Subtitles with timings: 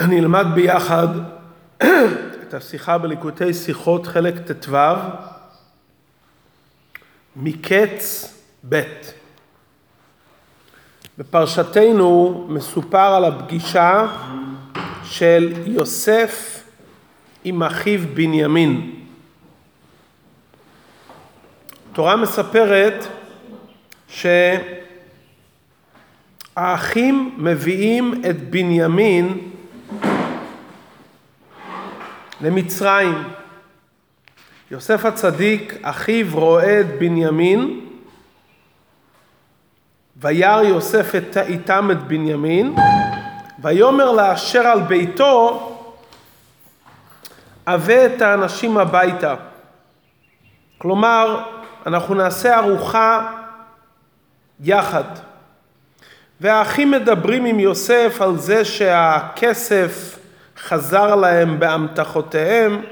[0.00, 1.08] נלמד ביחד
[2.42, 4.76] את השיחה בליקוטי שיחות חלק ט"ו
[7.36, 8.34] מקץ
[8.68, 8.82] ב'.
[11.18, 14.06] בפרשתנו מסופר על הפגישה
[15.04, 16.62] של יוסף
[17.44, 18.94] עם אחיו בנימין.
[21.92, 23.06] התורה מספרת
[26.54, 29.53] שהאחים מביאים את בנימין
[32.44, 33.22] למצרים.
[34.70, 37.80] יוסף הצדיק, אחיו רואה את בנימין,
[40.16, 42.74] וירא יוסף איתם את בנימין,
[43.62, 45.70] ויאמר לאשר על ביתו,
[47.66, 49.34] הבא את האנשים הביתה.
[50.78, 51.44] כלומר,
[51.86, 53.32] אנחנו נעשה ארוחה
[54.60, 55.04] יחד.
[56.40, 60.18] והאחים מדברים עם יוסף על זה שהכסף
[60.64, 62.82] חזר להם באמתחותיהם.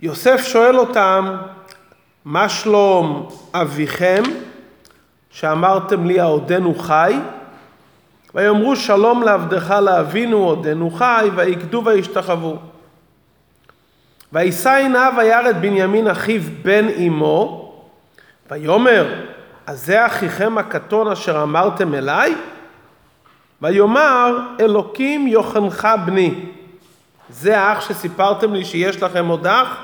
[0.00, 1.36] יוסף שואל אותם,
[2.24, 4.22] מה שלום אביכם,
[5.30, 7.14] שאמרתם לי העודנו חי?
[8.34, 12.56] ויאמרו שלום לעבדך לאבינו עודנו חי, ויקדו וישתחוו.
[14.32, 17.72] וישא עיניו וירא את בנימין אחיו בן אמו,
[18.50, 19.24] ויאמר,
[19.66, 22.34] אז זה אחיכם הקטון אשר אמרתם אליי?
[23.64, 26.34] ויאמר, אלוקים יוחנך בני.
[27.28, 29.76] זה האח שסיפרתם לי שיש לכם עוד אח?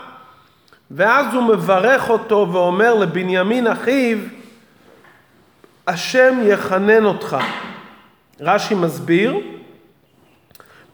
[0.90, 4.18] ואז הוא מברך אותו ואומר לבנימין אחיו,
[5.86, 7.36] השם יחנן אותך.
[8.40, 9.36] רש"י מסביר,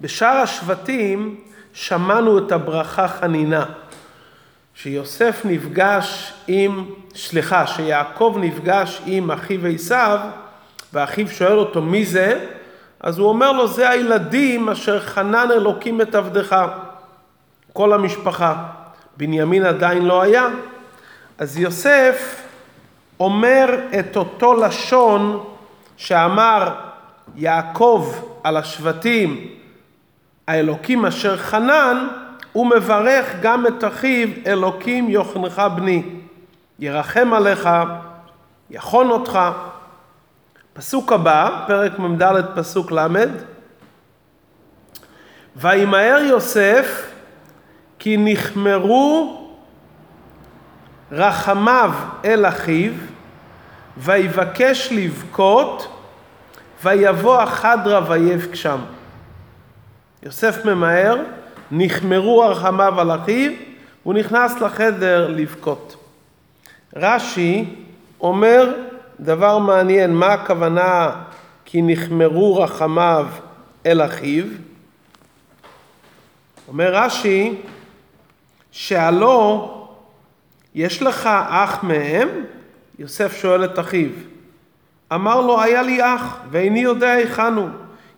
[0.00, 1.40] בשאר השבטים
[1.72, 3.64] שמענו את הברכה חנינה.
[4.74, 6.84] שיוסף נפגש עם,
[7.14, 10.18] סליחה, שיעקב נפגש עם אחיו עשיו,
[10.92, 12.46] ואחיו שואל אותו מי זה,
[13.00, 16.56] אז הוא אומר לו זה הילדים אשר חנן אלוקים את עבדך,
[17.72, 18.64] כל המשפחה.
[19.16, 20.46] בנימין עדיין לא היה.
[21.38, 22.42] אז יוסף
[23.20, 25.44] אומר את אותו לשון
[25.96, 26.74] שאמר
[27.36, 28.12] יעקב
[28.44, 29.46] על השבטים,
[30.48, 32.08] האלוקים אשר חנן,
[32.52, 36.02] הוא מברך גם את אחיו, אלוקים יוחנך בני.
[36.78, 37.68] ירחם עליך,
[38.70, 39.38] יכון אותך.
[40.76, 42.22] פסוק הבא, פרק מ"ד
[42.54, 43.06] פסוק ל',
[45.56, 47.10] וימהר יוסף
[47.98, 49.42] כי נחמרו
[51.12, 51.92] רחמיו
[52.24, 52.92] אל אחיו,
[53.96, 55.88] ויבקש לבכות,
[56.84, 58.78] ויבוא החדרה ויבקשם.
[60.22, 61.22] יוסף ממהר,
[61.70, 63.52] נחמרו רחמיו על אחיו,
[64.02, 65.96] הוא נכנס לחדר לבכות.
[66.96, 67.74] רש"י
[68.20, 68.72] אומר
[69.20, 71.10] דבר מעניין, מה הכוונה
[71.64, 73.26] כי נחמרו רחמיו
[73.86, 74.44] אל אחיו?
[76.68, 77.54] אומר רש"י,
[78.70, 79.72] שהלא
[80.74, 82.28] יש לך אח מהם?
[82.98, 84.10] יוסף שואל את אחיו.
[85.14, 87.68] אמר לו, היה לי אח, ואיני יודע היכן הוא.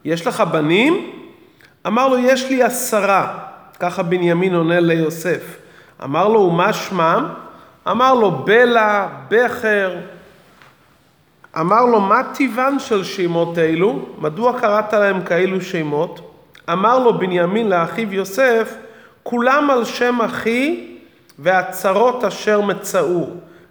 [0.04, 1.10] יש לך בנים?
[1.86, 3.38] אמר לו, יש לי עשרה.
[3.80, 5.56] ככה בנימין עונה ליוסף.
[6.04, 7.28] אמר לו, ומה שמם?
[7.88, 9.96] אמר לו, בלע, בכר.
[11.60, 13.98] אמר לו, מה טיבן של שמות אלו?
[14.18, 16.20] מדוע קראת להם כאלו שמות?
[16.72, 18.74] אמר לו בנימין לאחיו יוסף,
[19.22, 20.86] כולם על שם אחי
[21.38, 23.26] והצרות אשר מצאו.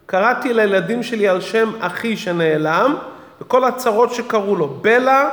[0.05, 2.95] קראתי לילדים שלי על שם אחי שנעלם,
[3.41, 4.67] וכל הצרות שקראו לו.
[4.67, 5.29] בלע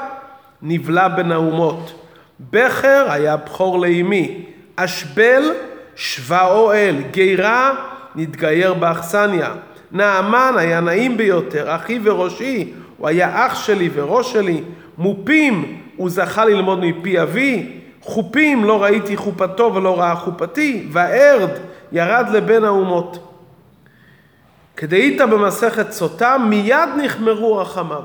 [0.63, 1.93] נבלע בין האומות.
[2.41, 4.45] בכר היה בכור לאמי.
[4.77, 5.53] אשבל
[5.97, 6.97] שווה אוהל.
[7.11, 7.73] גירה
[8.15, 9.55] נתגייר באכסניה.
[9.95, 11.75] נעמן היה נעים ביותר.
[11.75, 14.63] אחי וראשי, הוא היה אח שלי וראש שלי.
[14.99, 17.81] מופים, הוא זכה ללמוד מפי אבי.
[18.01, 20.89] חופים, לא ראיתי חופתו ולא ראה חופתי.
[20.93, 21.51] והארד
[21.93, 23.31] ירד לבין האומות.
[24.77, 28.03] כדאית במסכת סוטה, מיד נחמרו רחמיו.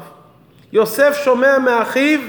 [0.73, 2.19] יוסף שומע מאחיו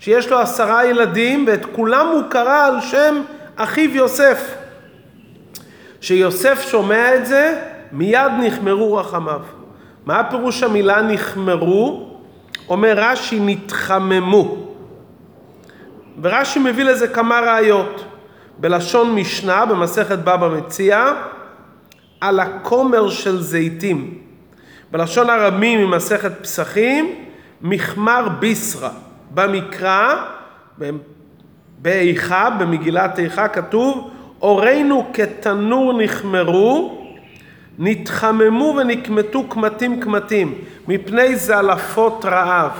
[0.00, 3.22] שיש לו עשרה ילדים ואת כולם הוא קרא על שם
[3.56, 4.54] אחיו יוסף.
[6.00, 7.60] כשיוסף שומע את זה,
[7.92, 9.40] מיד נחמרו רחמיו.
[10.06, 12.10] מה פירוש המילה נחמרו?
[12.68, 14.56] אומר רש"י נתחממו.
[16.22, 18.04] ורש"י מביא לזה כמה ראיות.
[18.58, 21.12] בלשון משנה, במסכת בבא מציע,
[22.20, 24.18] על הכומר של זיתים.
[24.90, 27.14] בלשון ארמי ממסכת פסחים,
[27.62, 28.88] מחמר ביסרא.
[29.34, 30.14] במקרא,
[31.78, 34.10] באיכה, במגילת איכה כתוב,
[34.42, 36.99] אורינו כתנור נחמרו,
[37.78, 40.54] נתחממו ונקמטו קמטים קמטים,
[40.88, 42.70] מפני זלפות רעב.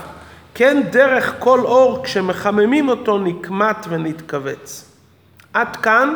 [0.54, 4.92] כן דרך כל אור כשמחממים אותו נקמט ונתכווץ.
[5.52, 6.14] עד כאן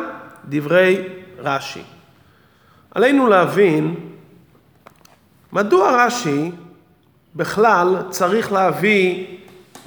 [0.49, 1.01] דברי
[1.39, 1.81] רש"י.
[2.91, 3.95] עלינו להבין
[5.53, 6.51] מדוע רש"י
[7.35, 9.25] בכלל צריך להביא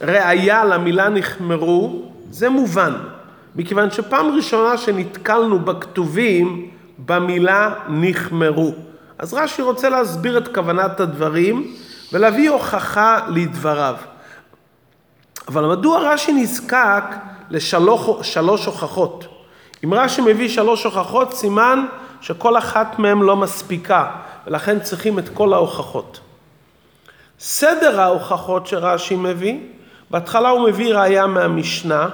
[0.03, 2.93] ראיה למילה נחמרו, זה מובן,
[3.57, 8.75] מכיוון שפעם ראשונה שנתקלנו בכתובים במילה נחמרו.
[9.19, 11.75] אז רש"י רוצה להסביר את כוונת הדברים
[12.13, 13.95] ולהביא הוכחה לדבריו.
[15.49, 17.05] אבל מדוע רש"י נזקק
[17.51, 19.25] לשלוש הוכחות?
[19.85, 21.87] אם רש"י מביא שלוש הוכחות, סימן
[22.21, 24.07] שכל אחת מהן לא מספיקה,
[24.47, 26.21] ולכן צריכים את כל ההוכחות.
[27.41, 29.59] סדר ההוכחות שרש"י מביא,
[30.11, 32.09] בהתחלה הוא מביא ראייה מהמשנה,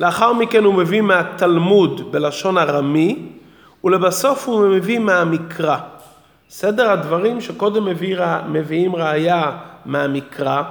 [0.00, 3.28] לאחר מכן הוא מביא מהתלמוד בלשון ארמי,
[3.84, 5.76] ולבסוף הוא מביא מהמקרא.
[6.50, 8.16] סדר הדברים שקודם מביא,
[8.48, 9.50] מביאים ראייה
[9.86, 10.62] מהמקרא,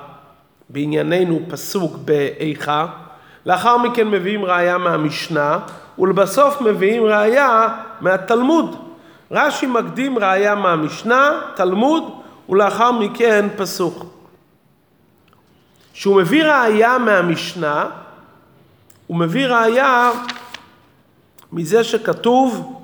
[0.70, 2.86] בענייננו פסוק באיכה,
[3.46, 5.60] לאחר מכן מביאים ראייה מהמשנה,
[6.00, 7.68] ולבסוף מביאים ראייה
[8.02, 8.76] מהתלמוד.
[9.32, 12.04] רש"י מקדים ראייה מהמשנה, תלמוד,
[12.50, 14.06] ולאחר מכן פסוק.
[15.94, 17.86] כשהוא מביא ראייה מהמשנה,
[19.08, 20.12] הוא מביא ראייה
[21.52, 22.82] מזה שכתוב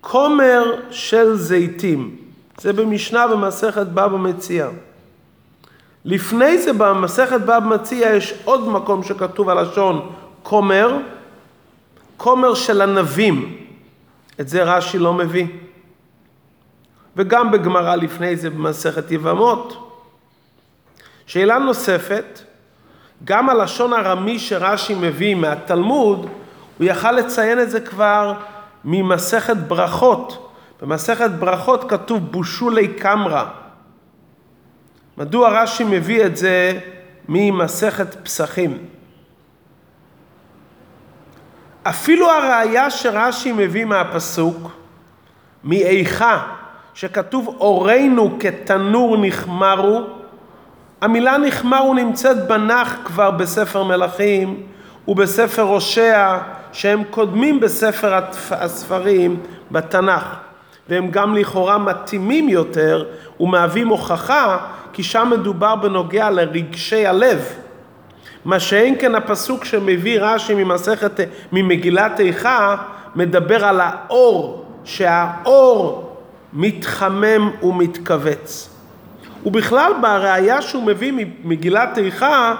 [0.00, 2.16] כומר של זיתים.
[2.60, 4.68] זה במשנה במסכת בבא מציע.
[6.04, 10.12] לפני זה במסכת בבא מציע יש עוד מקום שכתוב הלשון
[10.42, 10.98] כומר,
[12.16, 13.56] כומר של ענבים.
[14.40, 15.46] את זה רש"י לא מביא.
[17.16, 19.92] וגם בגמרא לפני זה במסכת יבמות.
[21.26, 22.40] שאלה נוספת,
[23.24, 26.26] גם הלשון הרמי שרש"י מביא מהתלמוד,
[26.78, 28.34] הוא יכל לציין את זה כבר
[28.84, 30.52] ממסכת ברכות.
[30.82, 33.44] במסכת ברכות כתוב בושולי קמרא.
[35.18, 36.78] מדוע רש"י מביא את זה
[37.28, 38.78] ממסכת פסחים?
[41.82, 44.70] אפילו הראייה שרש"י מביא מהפסוק,
[45.64, 46.46] מאיכה,
[46.94, 50.06] שכתוב אורנו כתנור נחמרו,
[51.00, 54.62] המילה נחמרו נמצאת בנח כבר בספר מלכים
[55.08, 56.38] ובספר הושע,
[56.72, 58.20] שהם קודמים בספר
[58.50, 59.40] הספרים
[59.70, 60.36] בתנ"ך,
[60.88, 63.04] והם גם לכאורה מתאימים יותר
[63.40, 64.58] ומהווים הוכחה,
[64.92, 67.44] כי שם מדובר בנוגע לרגשי הלב.
[68.44, 71.20] מה שאין כן הפסוק שמביא רש"י ממסכת,
[71.52, 72.76] ממגילת איכה,
[73.14, 76.12] מדבר על האור, שהאור
[76.52, 78.75] מתחמם ומתכווץ.
[79.44, 82.54] ובכלל בראייה שהוא מביא ממגילת איכה,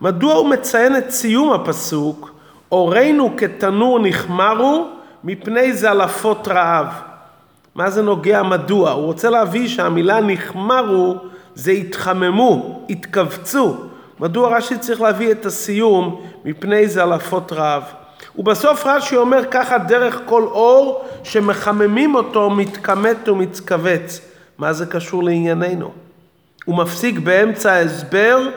[0.00, 2.32] מדוע הוא מציין את סיום הפסוק,
[2.72, 4.86] אורנו כתנור נחמרו
[5.24, 6.86] מפני זלפות רעב.
[7.74, 8.90] מה זה נוגע מדוע?
[8.90, 11.16] הוא רוצה להביא שהמילה נחמרו
[11.54, 13.76] זה התחממו, התכווצו.
[14.20, 17.82] מדוע רש"י צריך להביא את הסיום מפני זלפות רעב?
[18.38, 24.20] ובסוף רש"י אומר ככה דרך כל אור שמחממים אותו מתכמת ומצכווץ.
[24.58, 26.01] מה זה קשור לענייננו?
[26.64, 28.48] הוא מפסיק באמצע ההסבר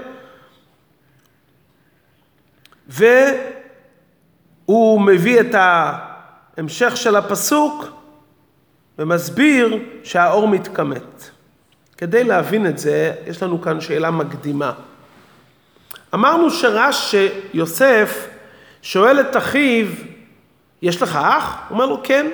[2.88, 5.56] והוא מביא את
[6.58, 7.86] ההמשך של הפסוק
[9.00, 11.30] ומסביר שהאור מתכמת.
[11.98, 14.74] כדי להבין את זה, יש לנו כאן שאלה מקדימה.
[16.14, 18.28] אמרנו שרש שיוסף
[18.82, 19.88] שואל את אחיו,
[20.82, 21.58] יש לך אח?
[21.70, 22.28] הוא אומר לו, כן.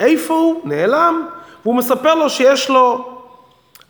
[0.00, 0.68] איפה הוא?
[0.68, 1.28] נעלם.
[1.62, 3.21] והוא מספר לו שיש לו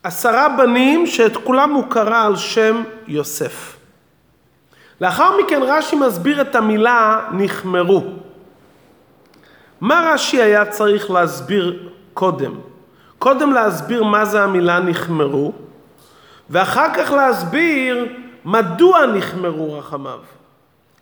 [0.02, 3.76] עשרה בנים שאת כולם הוא קרא על שם יוסף.
[5.00, 8.02] לאחר מכן רש"י מסביר את המילה נחמרו.
[9.80, 12.54] מה רש"י היה צריך להסביר קודם?
[13.18, 15.52] קודם להסביר מה זה המילה נחמרו,
[16.50, 18.06] ואחר כך להסביר
[18.44, 20.18] מדוע נחמרו רחמיו.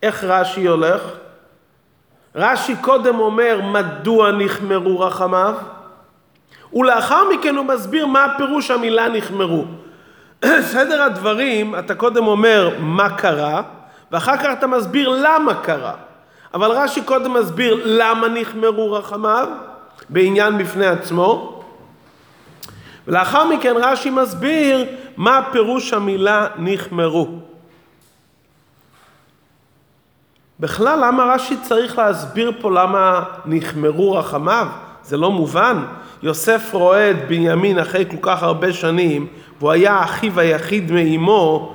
[0.02, 1.02] איך רש"י הולך?
[2.35, 5.54] רש"י קודם אומר מדוע נחמרו רחמיו,
[6.73, 9.65] ולאחר מכן הוא מסביר מה פירוש המילה נחמרו.
[10.73, 13.62] סדר הדברים, אתה קודם אומר מה קרה,
[14.12, 15.95] ואחר כך אתה מסביר למה קרה.
[16.55, 19.49] אבל רש"י קודם מסביר למה נחמרו רחמיו,
[20.09, 21.62] בעניין בפני עצמו,
[23.07, 24.87] ולאחר מכן רש"י מסביר
[25.17, 27.29] מה פירוש המילה נחמרו.
[30.61, 34.67] בכלל, למה רש"י צריך להסביר פה למה נחמרו רחמיו?
[35.03, 35.85] זה לא מובן.
[36.23, 39.27] יוסף רואה את בנימין אחרי כל כך הרבה שנים,
[39.59, 41.75] והוא היה אחיו היחיד מאימו,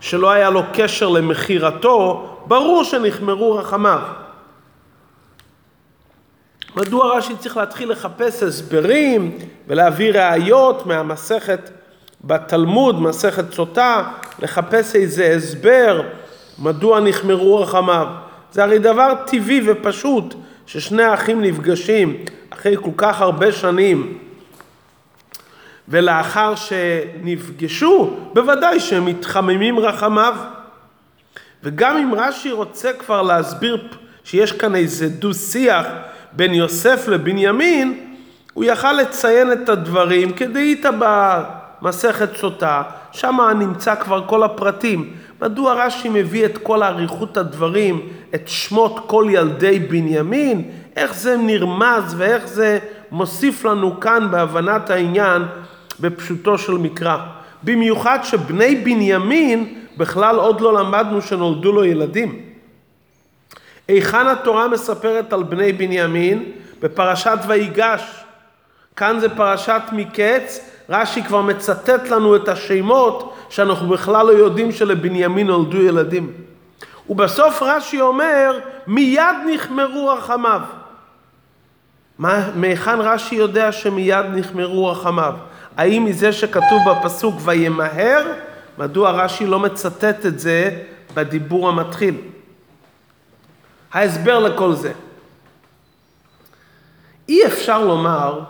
[0.00, 4.00] שלא היה לו קשר למכירתו, ברור שנחמרו רחמיו.
[6.76, 11.70] מדוע רש"י צריך להתחיל לחפש הסברים ולהביא ראיות מהמסכת
[12.24, 14.04] בתלמוד, מסכת סוטה,
[14.42, 16.02] לחפש איזה הסבר
[16.58, 18.06] מדוע נחמרו רחמיו.
[18.52, 20.34] זה הרי דבר טבעי ופשוט
[20.66, 22.16] ששני האחים נפגשים
[22.60, 24.18] אחרי כל כך הרבה שנים
[25.88, 30.34] ולאחר שנפגשו, בוודאי שהם מתחממים רחמיו.
[31.62, 33.88] וגם אם רש"י רוצה כבר להסביר
[34.24, 35.86] שיש כאן איזה דו-שיח
[36.32, 38.14] בין יוסף לבנימין,
[38.54, 45.12] הוא יכל לציין את הדברים כדאית במסכת סוטה, שם נמצא כבר כל הפרטים.
[45.42, 52.14] מדוע רש"י מביא את כל אריכות הדברים, את שמות כל ילדי בנימין, איך זה נרמז
[52.16, 52.78] ואיך זה
[53.10, 55.42] מוסיף לנו כאן בהבנת העניין
[56.00, 57.16] בפשוטו של מקרא.
[57.62, 62.42] במיוחד שבני בנימין בכלל עוד לא למדנו שנולדו לו ילדים.
[63.88, 66.52] היכן התורה מספרת על בני בנימין?
[66.82, 68.24] בפרשת ויגש.
[68.96, 75.46] כאן זה פרשת מקץ, רש"י כבר מצטט לנו את השמות שאנחנו בכלל לא יודעים שלבנימין
[75.46, 76.32] נולדו ילדים.
[77.08, 80.60] ובסוף רש"י אומר, מיד נחמרו רחמיו.
[82.54, 85.34] מהיכן רש"י יודע שמיד נחמרו רחמיו?
[85.76, 88.32] האם מזה שכתוב בפסוק וימהר?
[88.78, 90.78] מדוע רש"י לא מצטט את זה
[91.14, 92.14] בדיבור המתחיל?
[93.92, 94.92] ההסבר לכל זה.
[97.28, 98.40] אי אפשר לומר,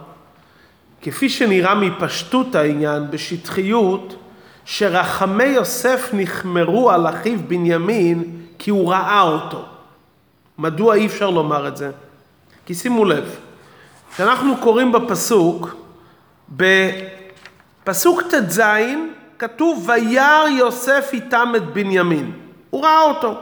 [1.02, 4.16] כפי שנראה מפשטות העניין, בשטחיות,
[4.64, 9.64] שרחמי יוסף נחמרו על אחיו בנימין כי הוא ראה אותו.
[10.58, 11.90] מדוע אי אפשר לומר את זה?
[12.66, 13.36] כי שימו לב,
[14.20, 15.76] כשאנחנו קוראים בפסוק,
[16.48, 18.60] בפסוק ט"ז
[19.38, 22.32] כתוב וירא יוסף איתם את בנימין.
[22.70, 23.40] הוא ראה אותו.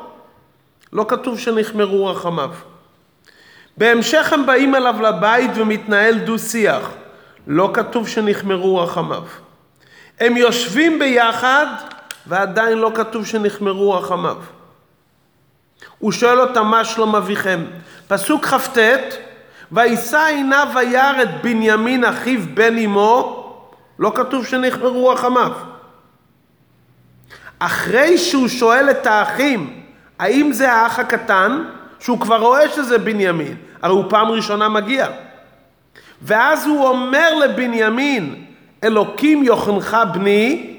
[0.93, 2.51] לא כתוב שנחמרו רחמיו.
[3.77, 6.91] בהמשך הם באים אליו לבית ומתנהל דו-שיח.
[7.47, 9.25] לא כתוב שנחמרו רחמיו.
[10.21, 11.67] הם יושבים ביחד
[12.27, 14.37] ועדיין לא כתוב שנחמרו רחמיו.
[15.99, 17.65] הוא שואל אותם מה שלום אביכם.
[18.09, 18.79] פסוק כ"ט
[19.73, 23.45] וישא עיניו וירא את בנימין אחיו בן אמו
[23.99, 25.53] לא כתוב שנחמרו רחמיו.
[27.59, 29.83] אחרי שהוא שואל את האחים
[30.19, 31.65] האם זה האח הקטן,
[32.01, 35.09] שהוא כבר רואה שזה בנימין, הרי הוא פעם ראשונה מגיע.
[36.23, 38.45] ואז הוא אומר לבנימין,
[38.85, 40.77] אלוקים יוחנך בני,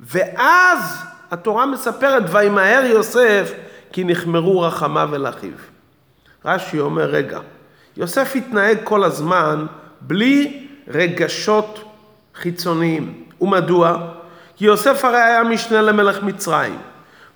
[0.00, 3.52] ואז התורה מספרת, וימהר יוסף,
[3.92, 5.50] כי נחמרו רחמיו אל אחיו.
[6.44, 7.38] רש"י אומר, רגע,
[7.96, 9.66] יוסף התנהג כל הזמן
[10.00, 11.84] בלי רגשות
[12.34, 13.24] חיצוניים.
[13.40, 13.96] ומדוע?
[14.56, 16.78] כי יוסף הרי היה משנה למלך מצרים.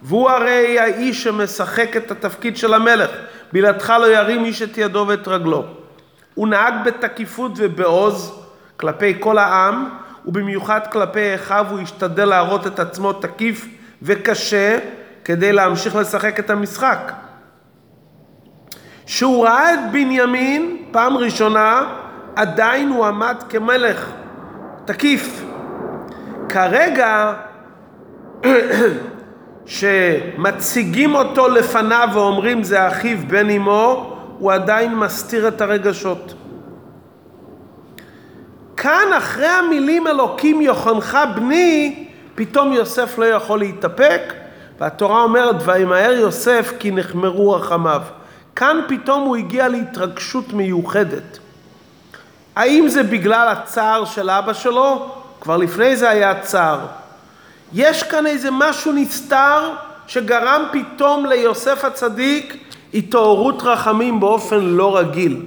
[0.03, 3.11] והוא הרי האיש שמשחק את התפקיד של המלך.
[3.53, 5.65] בלעדך לא ירים איש את ידו ואת רגלו.
[6.35, 8.41] הוא נהג בתקיפות ובעוז
[8.77, 9.89] כלפי כל העם,
[10.27, 13.67] ובמיוחד כלפי אחיו הוא השתדל להראות את עצמו תקיף
[14.03, 14.79] וקשה
[15.25, 17.13] כדי להמשיך לשחק את המשחק.
[19.07, 21.83] כשהוא ראה את בנימין פעם ראשונה,
[22.37, 24.11] עדיין הוא עמד כמלך,
[24.85, 25.45] תקיף.
[26.49, 27.33] כרגע
[29.67, 36.35] שמציגים אותו לפניו ואומרים זה אחיו בן אמו, הוא עדיין מסתיר את הרגשות.
[38.77, 44.21] כאן אחרי המילים אלוקים יוחנך בני, פתאום יוסף לא יכול להתאפק,
[44.81, 48.03] והתורה אומרת וימהר יוסף כי נחמרו רחמיו.
[48.57, 51.39] כאן פתאום הוא הגיע להתרגשות מיוחדת.
[52.57, 55.09] האם זה בגלל הצער של אבא שלו?
[55.41, 56.81] כבר לפני זה היה צער.
[57.73, 59.75] יש כאן איזה משהו נסתר
[60.07, 62.57] שגרם פתאום ליוסף הצדיק
[62.95, 65.43] התעוררות רחמים באופן לא רגיל.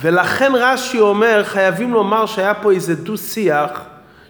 [0.00, 3.70] ולכן רש"י אומר, חייבים לומר שהיה פה איזה דו-שיח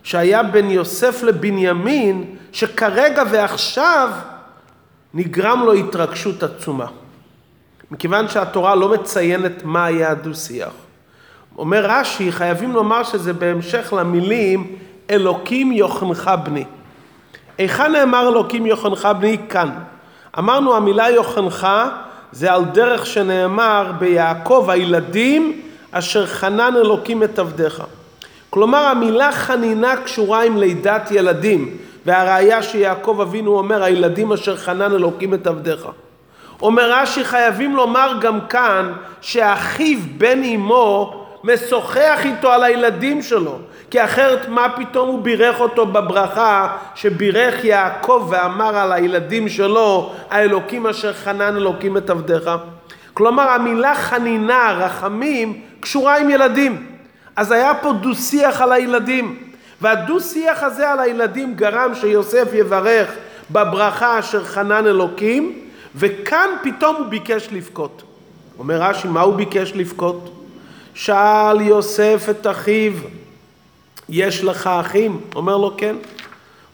[0.02, 4.10] שהיה בין יוסף לבנימין, שכרגע ועכשיו
[5.14, 6.86] נגרם לו התרגשות עצומה.
[7.90, 10.72] מכיוון שהתורה לא מציינת מה היה הדו-שיח.
[11.58, 14.76] אומר רש"י, חייבים לומר שזה בהמשך למילים
[15.10, 16.64] אלוקים יוחנך בני.
[17.58, 19.36] היכן נאמר אלוקים יוחנך בני?
[19.48, 19.70] כאן.
[20.38, 21.68] אמרנו המילה יוחנך
[22.32, 27.82] זה על דרך שנאמר ביעקב הילדים אשר חנן אלוקים את עבדיך.
[28.50, 31.76] כלומר המילה חנינה קשורה עם לידת ילדים
[32.06, 35.88] והראיה שיעקב אבינו אומר הילדים אשר חנן אלוקים את עבדיך.
[36.62, 43.58] אומר רש"י חייבים לומר גם כאן שאחיו בן אמו משוחח איתו על הילדים שלו
[43.90, 50.86] כי אחרת מה פתאום הוא בירך אותו בברכה שבירך יעקב ואמר על הילדים שלו האלוקים
[50.86, 52.50] אשר חנן אלוקים את עבדיך
[53.14, 56.86] כלומר המילה חנינה, רחמים, קשורה עם ילדים.
[57.36, 59.36] אז היה פה דו שיח על הילדים
[59.80, 63.12] והדו-שיח הזה על הילדים גרם שיוסף יברך
[63.50, 65.58] בברכה אשר חנן אלוקים,
[65.96, 68.02] וכאן פתאום הוא ביקש לבכות.
[68.58, 70.30] אומר רש"י, מה הוא ביקש לבכות?
[70.94, 72.92] שאל יוסף את אחיו,
[74.08, 75.20] יש לך אחים?
[75.34, 75.96] אומר לו, כן.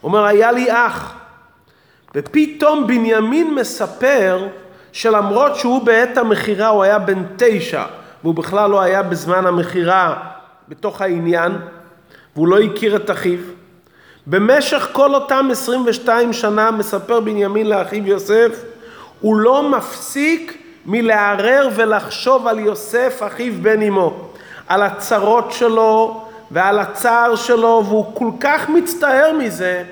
[0.03, 1.13] אומר, היה לי אח.
[2.15, 4.47] ופתאום בנימין מספר
[4.91, 7.85] שלמרות שהוא בעת המכירה הוא היה בן תשע,
[8.23, 10.23] והוא בכלל לא היה בזמן המכירה
[10.69, 11.51] בתוך העניין,
[12.35, 13.39] והוא לא הכיר את אחיו,
[14.27, 18.63] במשך כל אותם 22 שנה מספר בנימין לאחיו יוסף,
[19.25, 24.29] הוא לא מפסיק מלערער ולחשוב על יוסף אחיו בן אמו,
[24.67, 29.83] על הצרות שלו ועל הצער שלו, והוא כל כך מצטער מזה,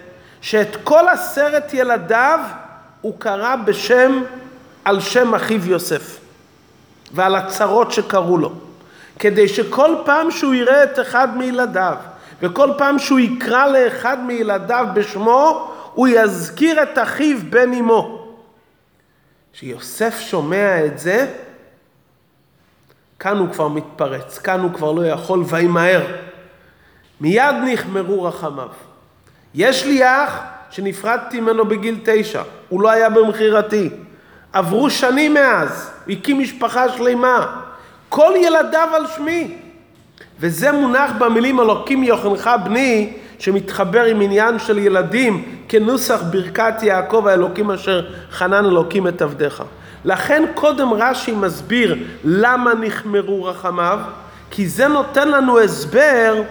[0.41, 2.39] שאת כל עשרת ילדיו
[3.01, 4.23] הוא קרא בשם,
[4.85, 6.19] על שם אחיו יוסף,
[7.13, 8.51] ועל הצרות שקרו לו,
[9.19, 11.95] כדי שכל פעם שהוא יראה את אחד מילדיו,
[12.41, 18.12] וכל פעם שהוא יקרא לאחד מילדיו בשמו, הוא יזכיר את אחיו בן אמו.
[19.53, 21.27] כשיוסף שומע את זה,
[23.19, 26.05] כאן הוא כבר מתפרץ, כאן הוא כבר לא יכול וימהר.
[27.21, 28.67] מיד נחמרו רחמיו.
[29.53, 33.89] יש לי אח שנפרדתי ממנו בגיל תשע, הוא לא היה במכירתי.
[34.53, 37.61] עברו שנים מאז, הקים משפחה שלמה.
[38.09, 39.57] כל ילדיו על שמי.
[40.39, 47.71] וזה מונח במילים אלוקים יוחנך בני, שמתחבר עם עניין של ילדים כנוסח ברכת יעקב האלוקים
[47.71, 49.63] אשר חנן אלוקים את עבדיך.
[50.05, 53.99] לכן קודם רש"י מסביר למה נחמרו רחמיו,
[54.51, 56.41] כי זה נותן לנו הסבר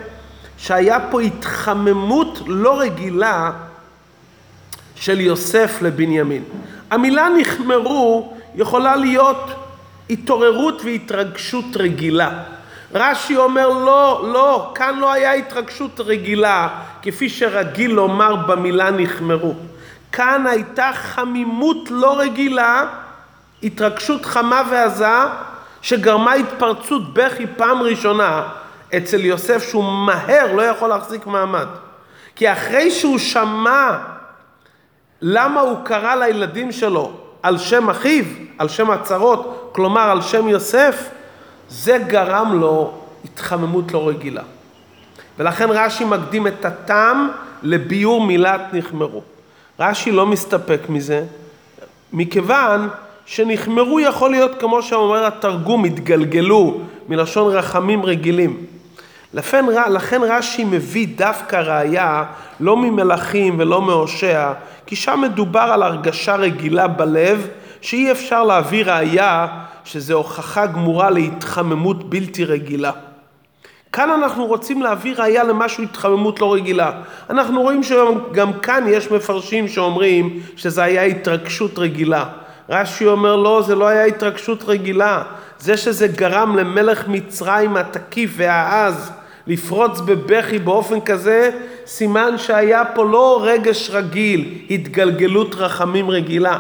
[0.59, 3.51] שהיה פה התחממות לא רגילה
[4.95, 6.43] של יוסף לבנימין.
[6.91, 9.51] המילה נחמרו יכולה להיות
[10.11, 12.43] התעוררות והתרגשות רגילה.
[12.95, 16.69] רש"י אומר לא, לא, כאן לא היה התרגשות רגילה,
[17.03, 19.55] כפי שרגיל לומר במילה נחמרו.
[20.13, 22.85] כאן הייתה חמימות לא רגילה,
[23.63, 25.07] התרגשות חמה ועזה,
[25.83, 28.43] שגרמה התפרצות בכי פעם ראשונה
[28.97, 31.67] אצל יוסף שהוא מהר לא יכול להחזיק מעמד.
[32.37, 33.99] כי אחרי שהוא שמע
[35.23, 38.25] למה הוא קרא לילדים שלו על שם אחיו,
[38.59, 41.09] על שם הצרות, כלומר על שם יוסף,
[41.73, 42.93] זה גרם לו
[43.25, 44.43] התחממות לא רגילה.
[45.39, 47.29] ולכן רש"י מקדים את הטעם
[47.63, 49.23] לביור מילת נחמרו.
[49.81, 51.25] רש"י לא מסתפק מזה,
[52.13, 52.89] מכיוון
[53.27, 58.67] שנחמרו יכול להיות כמו שאומר התרגום, התגלגלו, מלשון רחמים רגילים.
[59.35, 62.25] לכן, לכן רש"י מביא דווקא ראיה
[62.61, 64.53] לא ממלכים ולא מהושע,
[64.87, 67.49] כי שם מדובר על הרגשה רגילה בלב,
[67.81, 69.47] שאי אפשר להביא ראיה
[69.85, 72.91] שזה הוכחה גמורה להתחממות בלתי רגילה.
[73.93, 76.93] כאן אנחנו רוצים להביא ראיה למשהו התחממות לא רגילה.
[77.31, 82.25] אנחנו רואים שגם כאן יש מפרשים שאומרים שזה היה התרגשות רגילה.
[82.69, 85.23] רש"י אומר לא, זה לא היה התרגשות רגילה.
[85.59, 89.13] זה שזה גרם למלך מצרים התקיף והעז
[89.47, 91.51] לפרוץ בבכי באופן כזה,
[91.87, 96.59] סימן שהיה פה לא רגש רגיל, התגלגלות רחמים רגילה.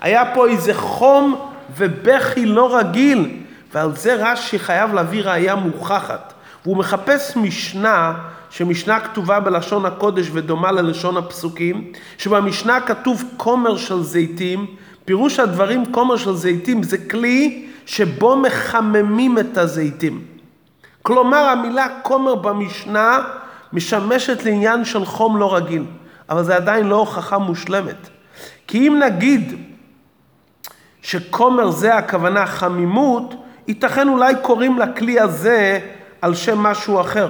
[0.00, 3.30] היה פה איזה חום ובכי לא רגיל,
[3.72, 6.32] ועל זה רש"י חייב להביא ראייה מוכחת.
[6.64, 8.12] והוא מחפש משנה,
[8.50, 14.66] שמשנה כתובה בלשון הקודש ודומה ללשון הפסוקים, שבמשנה כתוב כומר של זיתים,
[15.04, 20.24] פירוש הדברים כומר של זיתים זה כלי שבו מחממים את הזיתים.
[21.02, 23.18] כלומר המילה כומר במשנה
[23.72, 25.84] משמשת לעניין של חום לא רגיל,
[26.30, 28.08] אבל זה עדיין לא הוכחה מושלמת.
[28.66, 29.54] כי אם נגיד
[31.04, 33.34] שכומר זה הכוונה חמימות,
[33.68, 35.78] ייתכן אולי קוראים לכלי הזה
[36.22, 37.28] על שם משהו אחר.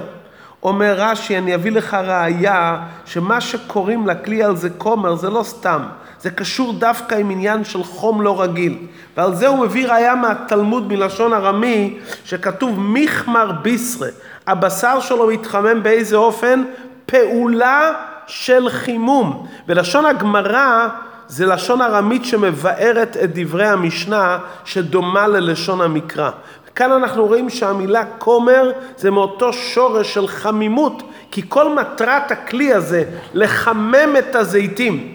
[0.63, 5.79] אומר רש"י, אני אביא לך ראייה שמה שקוראים לכלי על זה כומר זה לא סתם,
[6.19, 8.77] זה קשור דווקא עם עניין של חום לא רגיל.
[9.17, 14.07] ועל זה הוא מביא ראייה מהתלמוד מלשון ארמי, שכתוב מיכמר בישרה.
[14.47, 16.63] הבשר שלו מתחמם באיזה אופן?
[17.05, 17.91] פעולה
[18.27, 19.47] של חימום.
[19.67, 20.87] ולשון הגמרא
[21.27, 26.29] זה לשון ארמית שמבארת את דברי המשנה שדומה ללשון המקרא.
[26.75, 33.03] כאן אנחנו רואים שהמילה כומר זה מאותו שורש של חמימות, כי כל מטרת הכלי הזה
[33.33, 35.13] לחמם את הזיתים.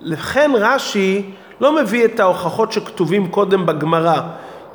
[0.00, 4.20] לכן רש"י לא מביא את ההוכחות שכתובים קודם בגמרא.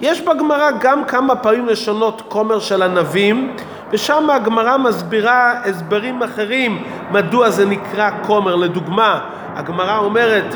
[0.02, 3.56] יש בגמרא גם כמה פעמים לשונות כומר של ענבים,
[3.94, 8.56] ושם הגמרא מסבירה הסברים אחרים מדוע זה נקרא כומר.
[8.56, 9.20] לדוגמה,
[9.56, 10.56] הגמרא אומרת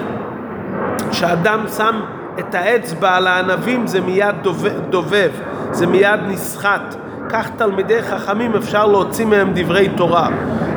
[1.12, 2.02] שאדם שם
[2.40, 4.36] את האצבע על הענבים זה מיד
[4.90, 5.32] דובב,
[5.72, 6.96] זה מיד נסחט,
[7.30, 10.28] כך תלמידי חכמים אפשר להוציא מהם דברי תורה.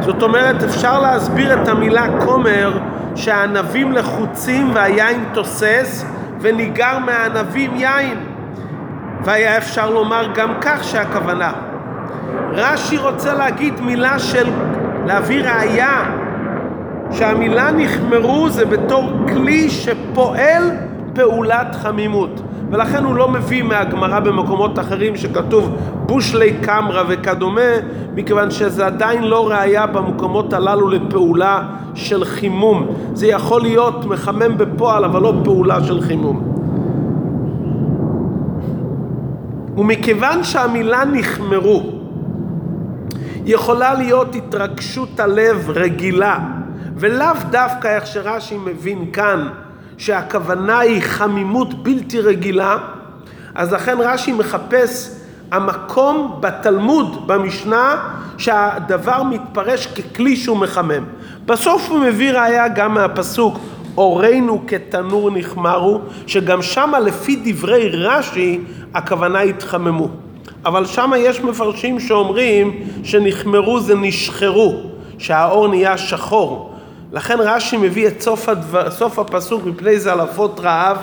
[0.01, 2.79] זאת אומרת, אפשר להסביר את המילה כומר
[3.17, 6.05] שהענבים לחוצים והיין תוסס
[6.41, 8.19] וניגר מהענבים יין.
[9.25, 11.53] והיה אפשר לומר גם כך שהכוונה.
[12.53, 14.51] רש"י רוצה להגיד מילה של
[15.07, 16.17] להביא ראייה
[17.11, 20.63] שהמילה נחמרו זה בתור כלי שפועל
[21.15, 22.41] פעולת חמימות.
[22.71, 27.71] ולכן הוא לא מביא מהגמרא במקומות אחרים שכתוב בושלי קמרה וכדומה
[28.15, 31.63] מכיוון שזה עדיין לא ראייה במקומות הללו לפעולה
[31.95, 32.87] של חימום.
[33.15, 36.43] זה יכול להיות מחמם בפועל אבל לא פעולה של חימום.
[39.77, 42.00] ומכיוון שהמילה נחמרו
[43.47, 46.39] יכולה להיות התרגשות הלב רגילה
[46.97, 49.49] ולאו דווקא איך שרש"י מבין כאן
[49.99, 52.79] שהכוונה היא חמימות בלתי רגילה
[53.55, 55.21] אז לכן רש"י מחפש
[55.53, 61.05] המקום בתלמוד, במשנה, שהדבר מתפרש ככלי שהוא מחמם.
[61.47, 63.59] בסוף הוא מביא ראיה גם מהפסוק
[63.97, 68.61] אורנו כתנור נחמרו, שגם שמה לפי דברי רש"י
[68.95, 70.09] הכוונה התחממו.
[70.65, 74.81] אבל שמה יש מפרשים שאומרים שנחמרו זה נשחרו,
[75.19, 76.75] שהאור נהיה שחור.
[77.13, 80.97] לכן רש"י מביא את סוף, הדבר, סוף הפסוק מפני זלפות רעב.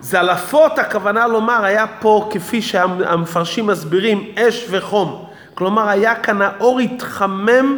[0.00, 5.24] זלפות הכוונה לומר היה פה כפי שהמפרשים מסבירים אש וחום.
[5.54, 7.76] כלומר היה כאן האור התחמם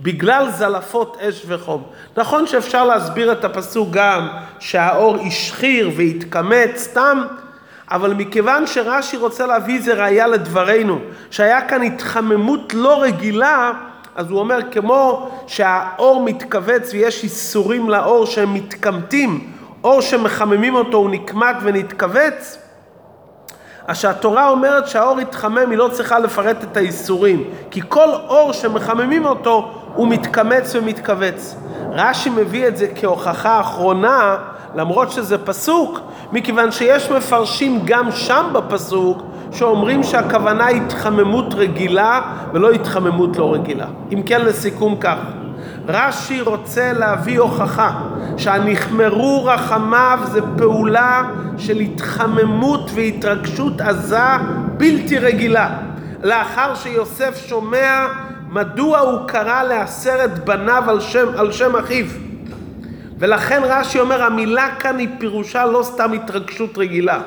[0.00, 1.82] בגלל זלפות אש וחום.
[2.16, 4.28] נכון שאפשר להסביר את הפסוק גם
[4.58, 7.22] שהאור השחיר והתקמץ סתם,
[7.90, 10.98] אבל מכיוון שרש"י רוצה להביא איזה ראייה לדברנו,
[11.30, 13.72] שהיה כאן התחממות לא רגילה,
[14.14, 19.52] אז הוא אומר כמו שהאור מתכווץ ויש איסורים לאור שהם מתקמטים,
[19.84, 22.58] אור שמחממים אותו הוא נקמט ונתכווץ,
[23.86, 29.24] אז שהתורה אומרת שהאור יתחמם, היא לא צריכה לפרט את האיסורים, כי כל אור שמחממים
[29.24, 31.56] אותו הוא מתקמץ ומתכווץ.
[31.92, 34.36] רש"י מביא את זה כהוכחה אחרונה,
[34.74, 36.00] למרות שזה פסוק,
[36.32, 42.20] מכיוון שיש מפרשים גם שם בפסוק שאומרים שהכוונה היא התחממות רגילה
[42.52, 43.86] ולא התחממות לא רגילה.
[44.12, 45.16] אם כן לסיכום כך,
[45.88, 47.90] רש"י רוצה להביא הוכחה
[48.36, 51.22] שהנחמרו רחמיו זה פעולה
[51.58, 54.36] של התחממות והתרגשות עזה
[54.76, 55.68] בלתי רגילה.
[56.22, 58.06] לאחר שיוסף שומע
[58.48, 62.25] מדוע הוא קרא לעשרת בניו על שם, על שם אחיו.
[63.18, 67.20] ולכן רש"י אומר המילה כאן היא פירושה לא סתם התרגשות רגילה.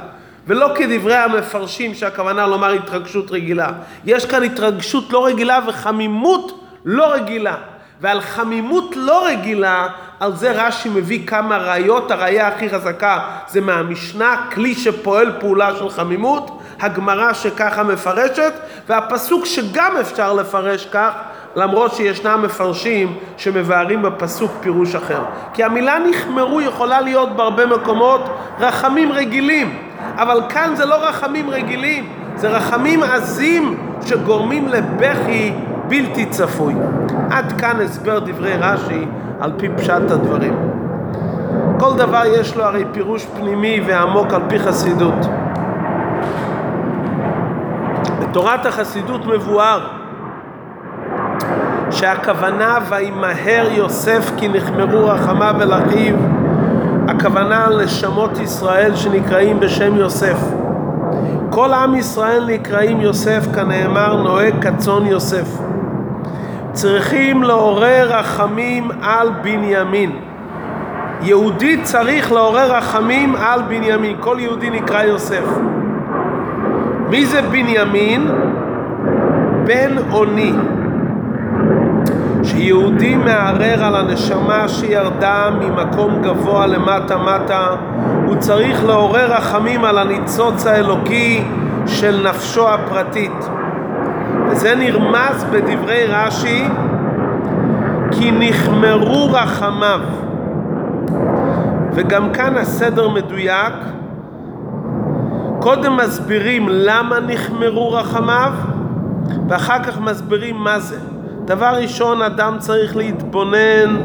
[0.48, 3.72] ולא כדברי המפרשים שהכוונה לומר התרגשות רגילה.
[4.06, 7.56] יש כאן התרגשות לא רגילה וחמימות לא רגילה
[8.02, 9.88] ועל חמימות לא רגילה
[10.20, 15.90] על זה רש"י מביא כמה ראיות הראייה הכי חזקה זה מהמשנה כלי שפועל פעולה של
[15.90, 18.54] חמימות הגמרא שככה מפרשת
[18.90, 21.12] והפסוק שגם אפשר לפרש כך
[21.56, 25.22] למרות שישנם מפרשים שמבארים בפסוק פירוש אחר.
[25.54, 28.22] כי המילה נחמרו יכולה להיות בהרבה מקומות
[28.60, 29.78] רחמים רגילים,
[30.16, 35.54] אבל כאן זה לא רחמים רגילים, זה רחמים עזים שגורמים לבכי
[35.90, 36.76] בלתי צפוי.
[37.30, 39.06] עד כאן הסבר דברי רש"י
[39.40, 40.54] על פי פשט הדברים.
[41.80, 45.26] כל דבר יש לו הרי פירוש פנימי ועמוק על פי חסידות.
[48.20, 49.88] בתורת החסידות מבואר
[51.92, 56.16] שהכוונה וימהר יוסף כי נחמרו רחמיו אל אחיו
[57.08, 60.38] הכוונה על נשמות ישראל שנקראים בשם יוסף
[61.50, 65.48] כל עם ישראל נקראים יוסף כנאמר נוהג כצאן יוסף
[66.74, 70.12] צריכים לעורר רחמים על בנימין.
[71.22, 74.16] יהודי צריך לעורר רחמים על בנימין.
[74.20, 75.46] כל יהודי נקרא יוסף.
[77.10, 78.32] מי זה בנימין?
[79.66, 80.54] בן אוני
[82.44, 87.68] שיהודי מערער על הנשמה שירדה ממקום גבוה למטה מטה
[88.26, 91.44] הוא צריך לעורר רחמים על הניצוץ האלוקי
[91.88, 93.50] של נפשו הפרטית
[94.52, 96.64] וזה נרמז בדברי רש"י
[98.12, 100.00] כי נחמרו רחמיו.
[101.94, 103.74] וגם כאן הסדר מדויק.
[105.60, 108.54] קודם מסבירים למה נחמרו רחמיו
[109.50, 110.98] ואחר כך מסבירים מה זה.
[111.46, 113.98] דבר ראשון, אדם צריך להתבונן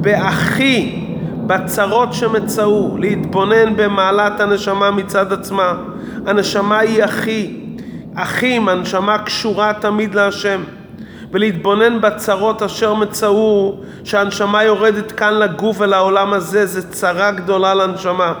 [0.00, 1.06] באחי,
[1.46, 5.72] בצרות שמצאו, להתבונן במעלת הנשמה מצד עצמה.
[6.26, 7.56] הנשמה היא אחי,
[8.16, 10.62] אחים, הנשמה קשורה תמיד להשם.
[11.32, 18.32] ולהתבונן בצרות אשר מצאו, שהנשמה יורדת כאן לגוף ולעולם הזה, זה צרה גדולה לנשמה.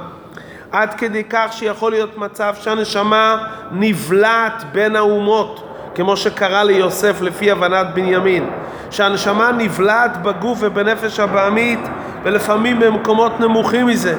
[0.72, 3.36] עד כדי כך שיכול להיות מצב שהנשמה
[3.72, 8.50] נבלעת בין האומות, כמו שקרה ליוסף לפי הבנת בנימין,
[8.90, 11.80] שהנשמה נבלעת בגוף ובנפש הבעמית
[12.22, 14.16] ולפעמים במקומות נמוכים מזה.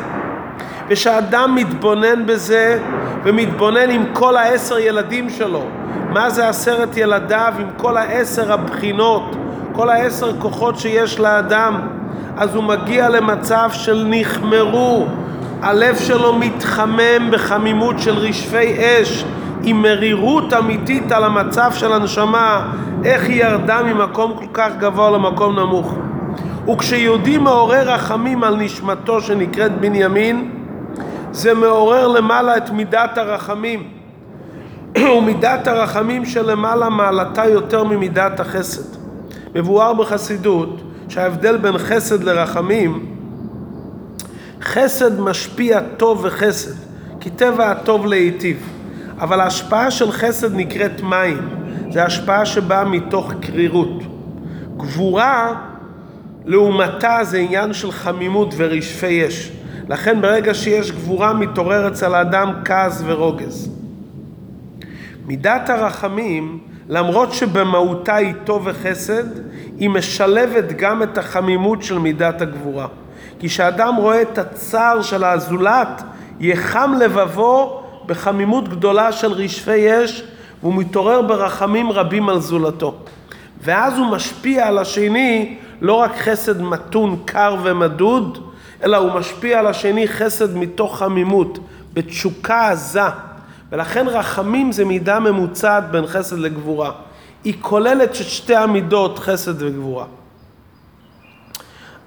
[0.91, 2.79] ושאדם מתבונן בזה
[3.23, 5.63] ומתבונן עם כל העשר ילדים שלו,
[6.09, 9.35] מה זה עשרת ילדיו עם כל העשר הבחינות,
[9.71, 11.81] כל העשר כוחות שיש לאדם,
[12.37, 15.05] אז הוא מגיע למצב של נחמרו,
[15.61, 19.25] הלב שלו מתחמם בחמימות של רשפי אש,
[19.63, 22.71] עם מרירות אמיתית על המצב של הנשמה,
[23.05, 25.95] איך היא ירדה ממקום כל כך גבוה למקום נמוך.
[26.71, 30.60] וכשיהודי מעורר רחמים על נשמתו שנקראת בנימין,
[31.31, 33.89] זה מעורר למעלה את מידת הרחמים.
[35.17, 38.97] ומידת הרחמים שלמעלה מעלתה יותר ממידת החסד.
[39.55, 43.05] מבואר בחסידות שההבדל בין חסד לרחמים,
[44.61, 46.71] חסד משפיע טוב וחסד,
[47.19, 48.67] כי טבע הטוב להיטיב.
[49.19, 51.49] אבל ההשפעה של חסד נקראת מים,
[51.91, 54.03] זה השפעה שבאה מתוך קרירות.
[54.77, 55.53] גבורה,
[56.45, 59.51] לעומתה, זה עניין של חמימות ורשפי אש.
[59.91, 63.69] לכן ברגע שיש גבורה מתעורר אצל האדם כעס ורוגז.
[65.25, 69.23] מידת הרחמים, למרות שבמהותה היא טוב וחסד,
[69.77, 72.87] היא משלבת גם את החמימות של מידת הגבורה.
[73.39, 76.03] כי כשאדם רואה את הצער של הזולת,
[76.39, 80.23] יחם לבבו בחמימות גדולה של רשפי אש,
[80.61, 82.95] והוא מתעורר ברחמים רבים על זולתו.
[83.63, 88.50] ואז הוא משפיע על השני לא רק חסד מתון, קר ומדוד,
[88.83, 91.59] אלא הוא משפיע על השני חסד מתוך חמימות,
[91.93, 93.01] בתשוקה עזה.
[93.71, 96.91] ולכן רחמים זה מידה ממוצעת בין חסד לגבורה.
[97.43, 100.05] היא כוללת את שתי המידות, חסד וגבורה.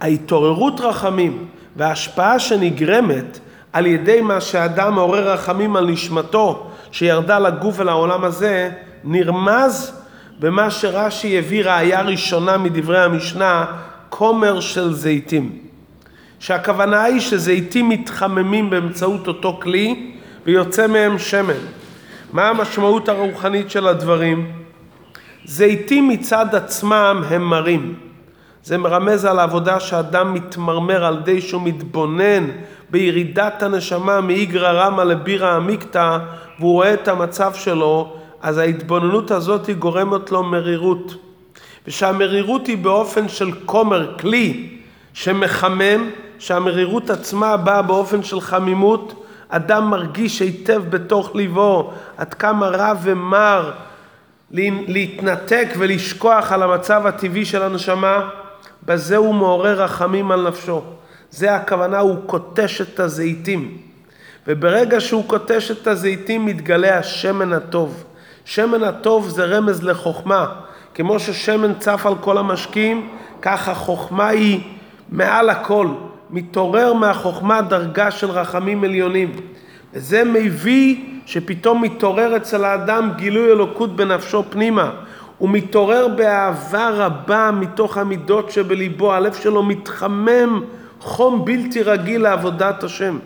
[0.00, 3.38] ההתעוררות רחמים וההשפעה שנגרמת
[3.72, 8.70] על ידי מה שאדם מעורר רחמים על נשמתו שירדה לגוף ולעולם הזה,
[9.04, 9.92] נרמז
[10.38, 13.66] במה שרש"י הביא ראיה ראשונה מדברי המשנה,
[14.08, 15.63] כומר של זיתים.
[16.44, 20.12] שהכוונה היא שזיתים מתחממים באמצעות אותו כלי
[20.46, 21.62] ויוצא מהם שמן.
[22.32, 24.52] מה המשמעות הרוחנית של הדברים?
[25.44, 27.94] זיתים מצד עצמם הם מרים.
[28.64, 32.44] זה מרמז על העבודה שאדם מתמרמר על ידי שהוא מתבונן
[32.90, 36.18] בירידת הנשמה מאיגרא רמא לבירא עמיקתא
[36.58, 41.14] והוא רואה את המצב שלו, אז ההתבוננות הזאת היא גורמת לו מרירות.
[41.86, 44.68] ושהמרירות היא באופן של כומר, כלי,
[45.14, 52.92] שמחמם, שהמרירות עצמה באה באופן של חמימות, אדם מרגיש היטב בתוך ליבו עד כמה רע
[53.02, 53.72] ומר
[54.50, 58.28] להתנתק ולשכוח על המצב הטבעי של הנשמה,
[58.82, 60.82] בזה הוא מעורר רחמים על נפשו.
[61.30, 63.78] זה הכוונה, הוא קוטש את הזיתים.
[64.46, 68.04] וברגע שהוא קוטש את הזיתים מתגלה השמן הטוב.
[68.44, 70.46] שמן הטוב זה רמז לחוכמה.
[70.94, 73.08] כמו ששמן צף על כל המשקים,
[73.42, 74.60] ככה חוכמה היא
[75.08, 75.88] מעל הכל.
[76.34, 79.32] מתעורר מהחוכמה דרגה של רחמים עליונים.
[79.92, 84.90] וזה מביא שפתאום מתעורר אצל האדם גילוי אלוקות בנפשו פנימה.
[85.38, 90.62] הוא מתעורר באהבה רבה מתוך המידות שבליבו, הלב שלו מתחמם
[91.00, 93.18] חום בלתי רגיל לעבודת השם.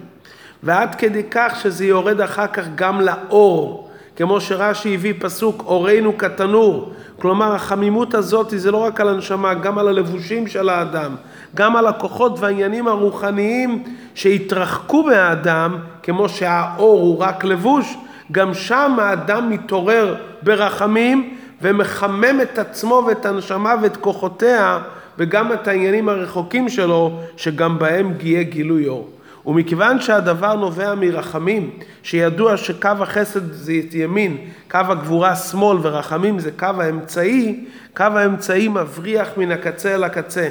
[0.62, 3.87] ועד כדי כך שזה יורד אחר כך גם לאור,
[4.18, 6.92] כמו שרש"י הביא פסוק, אורנו כתנור.
[7.20, 11.14] כלומר, החמימות הזאת זה לא רק על הנשמה, גם על הלבושים של האדם,
[11.54, 13.82] גם על הכוחות והעניינים הרוחניים
[14.14, 17.96] שהתרחקו מהאדם, כמו שהאור הוא רק לבוש,
[18.32, 24.78] גם שם האדם מתעורר ברחמים ומחמם את עצמו ואת הנשמה ואת כוחותיה
[25.18, 29.08] וגם את העניינים הרחוקים שלו, שגם בהם יהיה גילוי אור.
[29.48, 31.70] ומכיוון שהדבר נובע מרחמים,
[32.02, 34.36] שידוע שקו החסד זה ימין,
[34.70, 37.64] קו הגבורה שמאל ורחמים זה קו האמצעי,
[37.96, 40.48] קו האמצעי מבריח מן הקצה אל הקצה.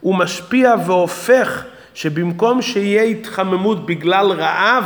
[0.00, 4.84] הוא משפיע והופך שבמקום שיהיה התחממות בגלל רעב,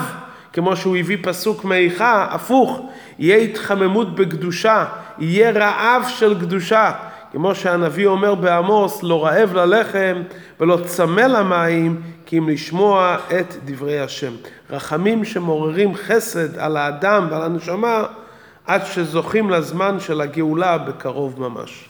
[0.52, 2.80] כמו שהוא הביא פסוק מאיכה, הפוך,
[3.18, 4.84] יהיה התחממות בקדושה,
[5.18, 6.92] יהיה רעב של קדושה.
[7.34, 10.22] כמו שהנביא אומר בעמוס, לא רעב ללחם
[10.60, 14.32] ולא צמא למים, כי אם לשמוע את דברי השם.
[14.70, 18.04] רחמים שמעוררים חסד על האדם ועל הנשמה,
[18.66, 21.88] עד שזוכים לזמן של הגאולה בקרוב ממש.